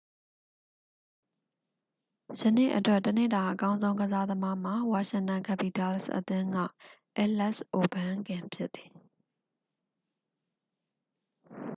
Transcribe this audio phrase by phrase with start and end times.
[2.41, 6.45] ယနေ့အတွက် တစ်နေ့တာအကောင်းဆုံး ကစားသမားမှာ washington capitals အသင်း၏
[7.17, 8.91] အဲလက်စ်အိုဗန်းကင် ဖြစ်သည်